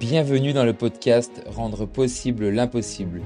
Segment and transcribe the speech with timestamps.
[0.00, 3.22] Bienvenue dans le podcast Rendre possible l'impossible.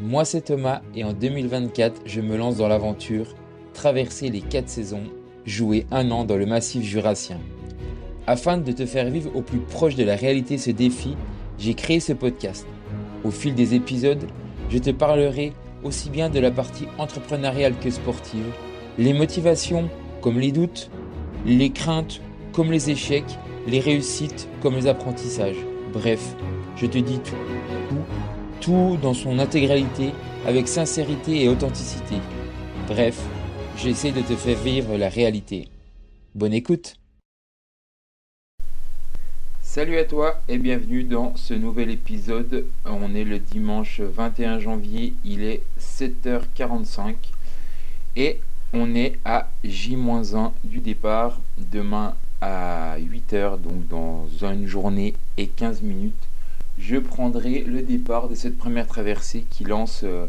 [0.00, 3.34] Moi c'est Thomas et en 2024 je me lance dans l'aventure
[3.74, 5.04] traverser les 4 saisons,
[5.44, 7.38] jouer un an dans le massif jurassien.
[8.26, 11.16] Afin de te faire vivre au plus proche de la réalité ce défi,
[11.58, 12.66] j'ai créé ce podcast.
[13.24, 14.26] Au fil des épisodes,
[14.70, 15.52] je te parlerai
[15.84, 18.52] aussi bien de la partie entrepreneuriale que sportive,
[18.98, 19.88] les motivations
[20.20, 20.90] comme les doutes,
[21.44, 22.20] les craintes
[22.52, 25.64] comme les échecs, les réussites comme les apprentissages.
[25.92, 26.34] Bref,
[26.76, 27.36] je te dis tout,
[27.88, 28.04] tout,
[28.60, 30.12] tout dans son intégralité
[30.46, 32.16] avec sincérité et authenticité.
[32.86, 33.20] Bref,
[33.76, 35.68] j'essaie de te faire vivre la réalité.
[36.34, 36.96] Bonne écoute
[39.62, 42.64] Salut à toi et bienvenue dans ce nouvel épisode.
[42.86, 47.14] On est le dimanche 21 janvier, il est 7h45
[48.16, 48.40] et
[48.72, 51.40] on est à J-1 du départ.
[51.58, 52.14] Demain
[52.46, 56.14] à 8h, donc dans une journée et 15 minutes,
[56.78, 60.26] je prendrai le départ de cette première traversée qui lance, euh,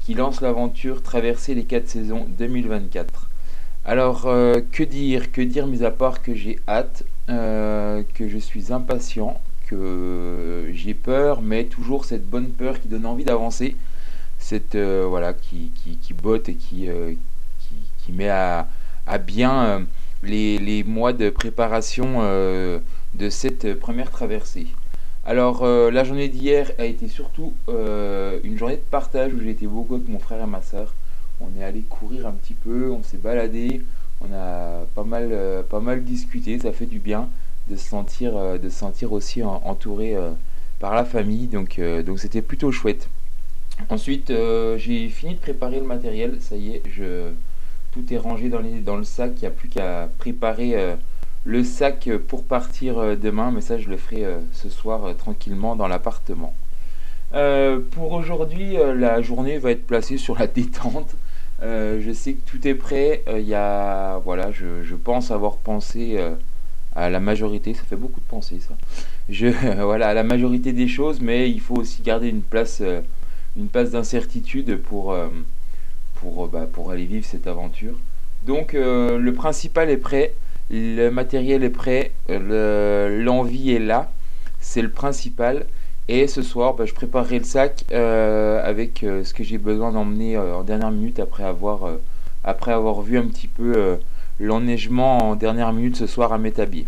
[0.00, 3.28] qui lance l'aventure Traverser les 4 saisons 2024.
[3.84, 8.38] Alors, euh, que dire Que dire, mis à part que j'ai hâte, euh, que je
[8.38, 13.74] suis impatient, que j'ai peur, mais toujours cette bonne peur qui donne envie d'avancer,
[14.38, 16.88] cette voilà qui, qui, botte et qui,
[18.04, 18.68] qui, met à,
[19.06, 19.84] à bien
[20.26, 22.78] les, mois de préparation euh,
[23.14, 24.66] de cette première traversée.
[25.24, 29.50] Alors euh, la journée d'hier a été surtout euh, une journée de partage où j'ai
[29.50, 30.94] été beaucoup avec mon frère et ma soeur.
[31.40, 33.82] On est allé courir un petit peu, on s'est baladé,
[34.20, 35.30] on a pas mal,
[35.68, 37.28] pas mal discuté, ça fait du bien
[37.68, 40.16] de se sentir, de sentir aussi entouré
[40.78, 43.10] par la famille, donc donc c'était plutôt chouette.
[43.90, 44.32] Ensuite
[44.78, 47.32] j'ai fini de préparer le matériel, ça y est, je,
[47.96, 49.32] tout est rangé dans, les, dans le sac.
[49.36, 50.94] Il n'y a plus qu'à préparer euh,
[51.44, 53.50] le sac pour partir euh, demain.
[53.50, 56.54] Mais ça, je le ferai euh, ce soir tranquillement dans l'appartement.
[57.92, 61.14] pour aujourd'hui, la journée va être placée sur la détente.
[61.62, 63.22] je sais que tout est prêt.
[63.34, 66.18] Il y a, voilà, je, pense avoir pensé
[66.94, 67.74] à la majorité.
[67.74, 68.74] Ça fait beaucoup de pensées, ça.
[69.28, 69.48] Je,
[69.82, 72.82] voilà, à la majorité des choses, mais il faut aussi garder une place,
[73.56, 75.14] une place d'incertitude pour
[76.20, 77.94] pour, euh, bah, pour aller vivre cette aventure.
[78.46, 80.32] Donc euh, le principal est prêt,
[80.70, 84.10] le matériel est prêt, l'envie est là,
[84.60, 85.66] c'est le principal.
[86.08, 90.38] Et ce soir, bah, je préparerai le sac euh, avec ce que j'ai besoin d'emmener
[90.38, 91.90] en dernière minute après avoir,
[93.02, 93.98] vu un petit peu
[94.38, 96.86] l'enneigement en dernière minute ce soir à Métabier.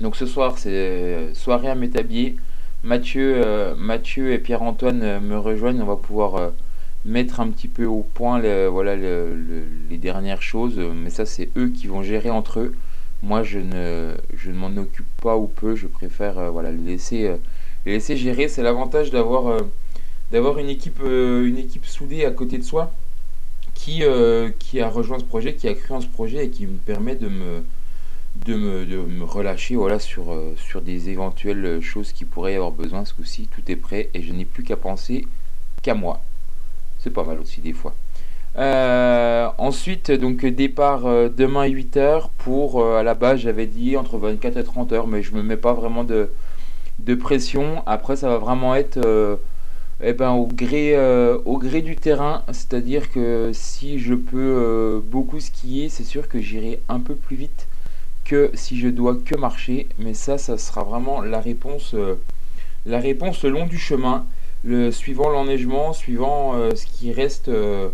[0.00, 2.36] Donc ce soir, c'est soirée à Métabier.
[2.82, 3.40] Mathieu,
[3.76, 5.80] Mathieu et Pierre-Antoine me rejoignent.
[5.82, 6.50] On va pouvoir
[7.04, 11.68] mettre un petit peu au point les, voilà, les dernières choses, mais ça c'est eux
[11.68, 12.74] qui vont gérer entre eux.
[13.22, 16.78] Moi je ne, je ne m'en occupe pas ou peu, je préfère euh, voilà, les,
[16.78, 17.36] laisser, euh,
[17.86, 18.48] les laisser gérer.
[18.48, 19.60] C'est l'avantage d'avoir euh,
[20.32, 22.92] d'avoir une, équipe une équipe soudée à côté de soi
[23.74, 24.02] qui,
[24.58, 27.16] qui a rejoint ce projet, qui a cru en ce projet et qui me permet
[27.16, 27.62] de me,
[28.46, 33.04] de me, de me relâcher voilà, sur, sur des éventuelles choses qui pourraient avoir besoin.
[33.04, 35.26] Ce coup-ci, tout est prêt et je n'ai plus qu'à penser
[35.82, 36.22] qu'à moi.
[37.02, 37.94] C'est pas mal aussi des fois.
[38.58, 44.18] Euh, ensuite, donc départ euh, demain 8h pour, euh, à la base j'avais dit entre
[44.18, 46.30] 24 et 30 heures, mais je me mets pas vraiment de,
[47.00, 47.82] de pression.
[47.86, 49.00] Après, ça va vraiment être
[50.04, 50.96] eh ben, au, gré,
[51.44, 56.80] au gré du terrain, c'est-à-dire que si je peux beaucoup skier, c'est sûr que j'irai
[56.88, 57.68] un peu plus vite
[58.24, 61.94] que si je dois que marcher, mais ça, ça sera vraiment la réponse,
[62.86, 64.26] la réponse le long du chemin
[64.64, 67.88] le, suivant l'enneigement, suivant euh, ce qui reste, euh,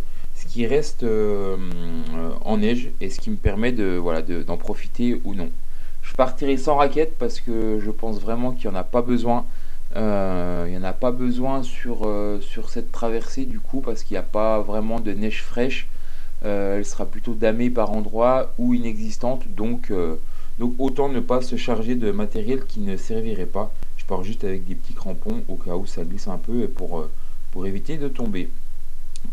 [1.02, 1.56] euh,
[2.44, 5.50] en neige et ce qui me permet de voilà d'en profiter ou non.
[6.02, 9.44] Je partirai sans raquette parce que je pense vraiment qu'il n'y en a pas besoin.
[9.94, 12.08] il n'y en a pas besoin sur,
[12.40, 15.86] sur cette traversée du coup parce qu'il n'y a pas vraiment de neige fraîche.
[16.44, 19.42] elle sera plutôt damée par endroits ou inexistante.
[19.54, 19.92] Donc,
[20.58, 23.70] donc autant ne pas se charger de matériel qui ne servirait pas
[24.08, 27.10] pars juste avec des petits crampons au cas où ça glisse un peu pour, euh,
[27.52, 28.48] pour éviter de tomber.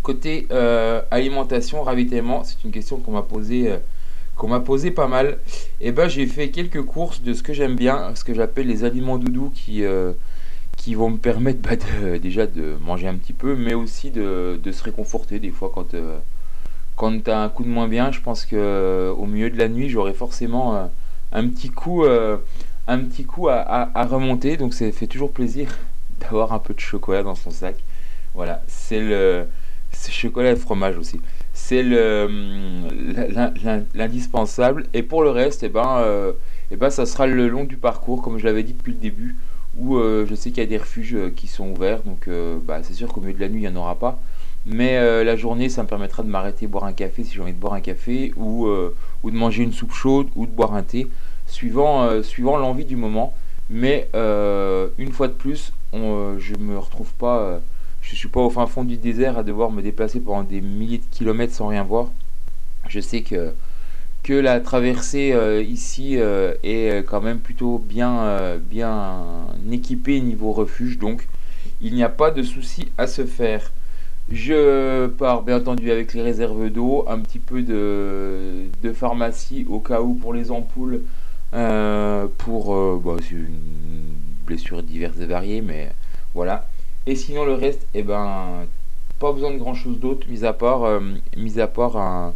[0.03, 3.77] Côté euh, alimentation, ravitaillement, c'est une question qu'on m'a posé euh,
[4.35, 5.37] qu'on m'a posé pas mal.
[5.79, 8.67] Et eh ben j'ai fait quelques courses de ce que j'aime bien, ce que j'appelle
[8.67, 9.81] les aliments doudous qui,
[10.75, 11.77] qui vont me permettre bah,
[12.21, 15.95] déjà de manger un petit peu, mais aussi de, se réconforter des fois quand,
[16.97, 18.11] quand tu as un coup de moins bien.
[18.11, 20.91] Je pense que au milieu de la nuit, j'aurai forcément
[21.31, 22.03] un petit coup
[22.87, 24.57] un petit coup à, remonter.
[24.57, 25.69] Donc ça fait toujours plaisir
[26.19, 27.75] d'avoir un peu de chocolat dans son sac.
[28.33, 29.47] Voilà, c'est le
[30.09, 31.21] chocolat et fromage aussi.
[31.53, 31.83] C'est
[33.93, 34.87] l'indispensable.
[34.93, 36.33] Et pour le reste, et eh ben, euh,
[36.71, 39.35] eh ben, ça sera le long du parcours, comme je l'avais dit depuis le début,
[39.77, 42.29] où je sais qu'il y a des refuges qui sont ouverts, donc
[42.65, 44.19] bah, c'est sûr qu'au milieu de la nuit, il n'y en aura pas.
[44.65, 47.59] Mais la journée, ça me permettra de m'arrêter boire un café si j'ai envie de
[47.59, 51.07] boire un café, ou de manger une soupe chaude, ou de boire un thé,
[51.47, 53.33] suivant, suivant l'envie du moment.
[53.69, 57.61] Mais une fois de plus, on, je me retrouve pas
[58.05, 60.99] je suis pas au fin fond du désert à devoir me déplacer pendant des milliers
[60.99, 62.11] de kilomètres sans rien voir.
[62.87, 63.51] Je sais que,
[64.21, 69.23] que la traversée euh, ici euh, est quand même plutôt bien, euh, bien
[69.71, 71.27] équipée niveau refuge, donc
[71.81, 73.71] il n'y a pas de souci à se faire.
[74.31, 80.01] Je pars bien entendu avec les réserves d'eau, un petit peu de, pharmacie au cas
[80.01, 81.01] où pour les ampoules,
[82.37, 84.13] pour bah, une
[84.45, 85.91] blessure diverses et variées, mais
[86.33, 86.67] voilà.
[87.07, 88.65] Et sinon, le reste, eh ben,
[89.19, 90.99] pas besoin de grand chose d'autre, mis à part, euh,
[91.37, 92.33] mis à part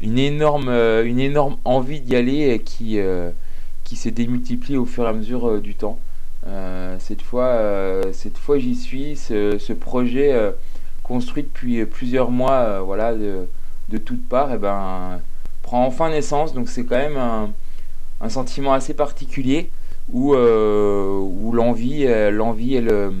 [0.00, 3.30] une, énorme, euh, une énorme envie d'y aller qui, euh,
[3.84, 5.98] qui s'est démultipliée au fur et à mesure du temps.
[6.98, 7.58] cette fois,
[8.12, 9.16] cette fois j'y suis.
[9.16, 10.34] Ce, projet
[11.02, 13.46] construit depuis plusieurs mois, voilà, de,
[13.88, 15.20] de toutes parts, eh ben,
[15.62, 16.54] prend enfin naissance.
[16.54, 17.50] Donc c'est quand même un,
[18.22, 19.68] un, sentiment assez particulier
[20.12, 23.12] où, où l'envie, l'envie et le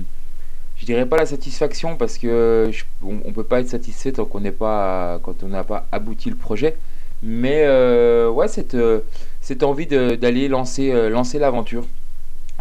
[0.82, 2.68] je dirais pas la satisfaction parce que
[3.04, 6.28] on, ne peut pas être satisfait tant qu'on n'est pas quand on n'a pas abouti
[6.28, 6.76] le projet.
[7.22, 8.98] Mais euh, ouais cette, euh,
[9.40, 11.84] cette envie d'aller lancer, euh, lancer l'aventure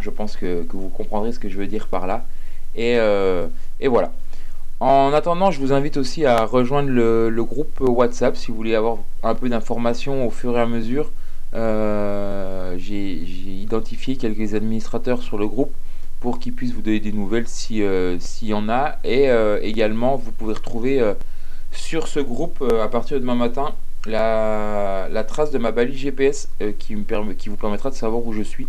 [0.02, 2.26] je pense que, vous comprendrez ce que je veux dire par là.
[2.76, 2.94] Et,
[3.80, 4.12] et, voilà.
[4.80, 8.76] En attendant je vous invite aussi à rejoindre le, le groupe whatsapp si vous voulez
[8.76, 11.12] avoir un peu d'informations au fur et à mesure
[11.54, 13.24] j'ai
[13.62, 15.74] identifié quelques administrateurs sur le groupe
[16.22, 19.00] pour qu'ils puissent vous donner des nouvelles euh, s'il y en a.
[19.04, 21.14] Et euh, également, vous pouvez retrouver euh,
[21.72, 23.74] sur ce groupe, à partir de demain matin,
[24.06, 26.48] la, trace de ma balise GPS
[26.80, 28.68] qui, me permet, qui vous permettra de savoir où je suis.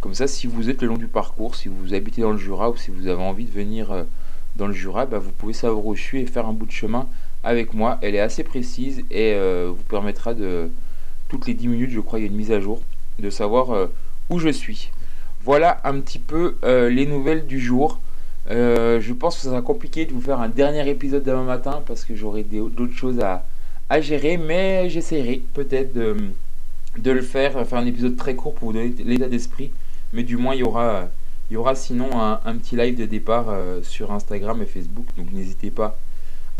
[0.00, 2.70] Comme ça, si vous êtes le long du parcours, si vous habitez dans le Jura
[2.70, 4.04] ou si vous avez envie de venir
[4.56, 6.70] dans le Jura, bah, vous pouvez savoir où je suis et faire un bout de
[6.70, 7.06] chemin
[7.42, 7.98] avec moi.
[8.02, 9.34] Elle est assez précise et
[9.66, 10.70] vous permettra de,
[11.34, 12.80] toutes les 10 minutes, je crois, il y a une mise à jour,
[13.18, 13.88] de savoir
[14.30, 14.90] où je suis.
[15.44, 18.00] Voilà un petit peu euh, les nouvelles du jour.
[18.50, 21.82] Euh, je pense que ça sera compliqué de vous faire un dernier épisode demain matin
[21.86, 23.44] parce que j'aurai d'autres choses à,
[24.00, 28.94] gérer, mais j'essaierai peut-être de, le faire, faire un épisode très court pour vous donner
[29.04, 29.70] l'état d'esprit,
[30.12, 31.08] mais du moins il y aura,
[31.50, 35.32] il y aura sinon un, petit live de départ euh, sur Instagram et Facebook, donc
[35.32, 35.98] n'hésitez pas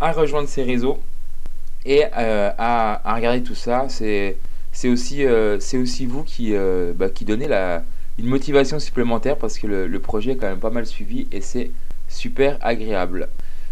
[0.01, 0.99] à rejoindre ces réseaux
[1.87, 3.87] et à, regarder tout ça.
[3.89, 4.37] C'est
[4.85, 6.55] aussi, aussi vous qui,
[6.97, 7.85] bah, qui donnez la
[8.19, 11.71] une motivation supplémentaire parce que le, projet est quand même pas mal suivi et c'est
[12.09, 13.29] super agréable.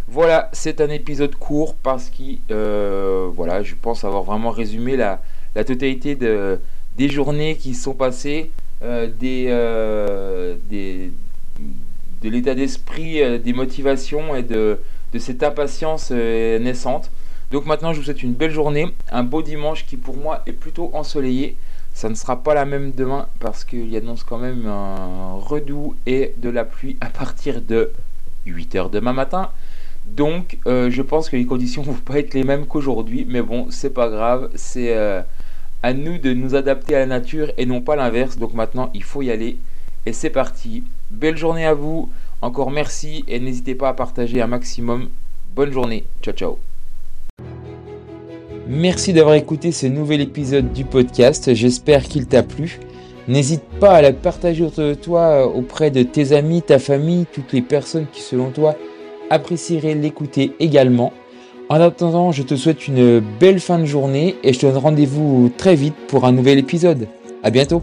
[0.08, 5.22] Voilà, c'est un épisode court parce que euh, voilà, je pense avoir vraiment résumé la,
[5.54, 6.58] la totalité de,
[6.96, 8.50] des journées qui sont passées,
[8.82, 11.12] euh, des, euh, des,
[12.20, 14.80] de l'état d'esprit, des motivations et de,
[15.12, 17.10] de cette impatience naissante.
[17.52, 20.52] Donc maintenant, je vous souhaite une belle journée, un beau dimanche qui pour moi est
[20.52, 21.56] plutôt ensoleillé.
[21.94, 26.34] Ça ne sera pas la même demain parce qu'il annonce quand même un redoux et
[26.38, 27.92] de la pluie à partir de
[28.46, 29.50] 8h demain matin.
[30.06, 33.26] Donc euh, je pense que les conditions ne vont pas être les mêmes qu'aujourd'hui.
[33.28, 34.50] Mais bon, c'est pas grave.
[34.54, 35.20] C'est euh,
[35.82, 38.38] à nous de nous adapter à la nature et non pas l'inverse.
[38.38, 39.58] Donc maintenant, il faut y aller.
[40.06, 40.84] Et c'est parti.
[41.10, 42.10] Belle journée à vous.
[42.40, 45.10] Encore merci et n'hésitez pas à partager un maximum.
[45.54, 46.04] Bonne journée.
[46.22, 46.71] Ciao ciao.
[48.68, 52.78] Merci d'avoir écouté ce nouvel épisode du podcast, j'espère qu'il t'a plu.
[53.26, 57.26] N'hésite pas à le partager autour de toi euh, auprès de tes amis, ta famille,
[57.32, 58.76] toutes les personnes qui selon toi
[59.30, 61.12] apprécieraient l'écouter également.
[61.68, 65.50] En attendant, je te souhaite une belle fin de journée et je te donne rendez-vous
[65.56, 67.08] très vite pour un nouvel épisode.
[67.42, 67.82] À bientôt